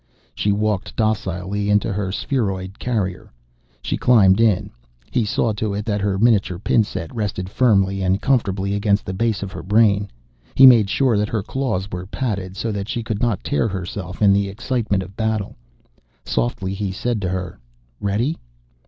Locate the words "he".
5.11-5.23, 10.55-10.65, 16.73-16.91